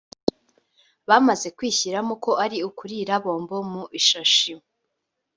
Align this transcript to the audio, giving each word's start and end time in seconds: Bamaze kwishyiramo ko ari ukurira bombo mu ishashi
Bamaze 1.09 1.47
kwishyiramo 1.57 2.13
ko 2.23 2.31
ari 2.43 2.57
ukurira 2.69 3.13
bombo 3.23 3.57
mu 3.71 3.83
ishashi 3.99 4.51